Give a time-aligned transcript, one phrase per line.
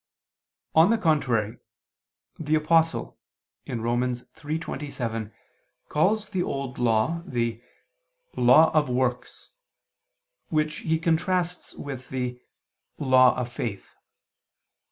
[0.73, 1.57] On the contrary,
[2.39, 3.19] The Apostle
[3.69, 4.01] (Rom.
[4.01, 5.31] 3:27)
[5.89, 7.61] calls the Old Law the
[8.35, 9.51] "law of works"
[10.49, 12.41] which he contrasts with the
[12.97, 13.95] "law of faith."